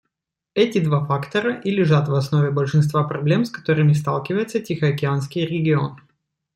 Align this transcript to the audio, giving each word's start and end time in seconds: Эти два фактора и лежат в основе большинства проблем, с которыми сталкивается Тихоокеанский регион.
Эти 0.55 0.79
два 0.79 1.05
фактора 1.05 1.59
и 1.59 1.69
лежат 1.69 2.07
в 2.07 2.15
основе 2.15 2.49
большинства 2.49 3.03
проблем, 3.03 3.45
с 3.45 3.51
которыми 3.51 3.93
сталкивается 3.93 4.59
Тихоокеанский 4.59 5.45
регион. 5.45 6.01